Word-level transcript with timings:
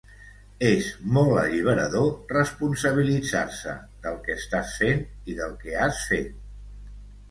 És 0.69 0.87
molt 1.17 1.33
alliberador 1.41 2.33
responsabilitzar-se 2.33 3.77
del 4.09 4.21
que 4.27 4.37
estàs 4.41 4.77
fent 4.83 5.09
i 5.35 5.41
del 5.45 5.59
que 5.65 5.81
has 5.89 6.07
fet. 6.13 6.39